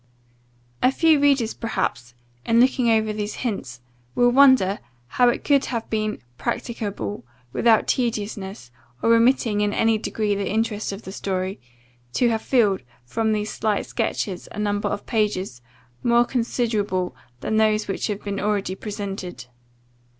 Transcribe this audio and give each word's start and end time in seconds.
'"A 0.81 0.91
few 0.91 1.19
readers 1.19 1.53
perhaps, 1.53 2.15
in 2.43 2.59
looking 2.59 2.89
over 2.89 3.13
these 3.13 3.35
hints, 3.45 3.81
will 4.15 4.31
wonder 4.31 4.79
how 5.09 5.29
it 5.29 5.43
could 5.43 5.65
have 5.65 5.87
been 5.91 6.17
practicable, 6.39 7.23
without 7.53 7.85
tediousness, 7.87 8.71
or 9.03 9.11
remitting 9.11 9.61
in 9.61 9.73
any 9.73 9.99
degree 9.99 10.33
the 10.33 10.49
interest 10.49 10.91
of 10.91 11.03
the 11.03 11.11
story, 11.11 11.61
to 12.13 12.29
have 12.29 12.41
filled, 12.41 12.81
from 13.05 13.31
these 13.31 13.53
slight 13.53 13.85
sketches, 13.85 14.47
a 14.51 14.57
number 14.57 14.87
of 14.89 15.05
pages, 15.05 15.61
more 16.01 16.25
considerable 16.25 17.15
than 17.41 17.57
those 17.57 17.87
which 17.87 18.07
have 18.07 18.23
been 18.23 18.39
already 18.39 18.73
presented. 18.73 19.45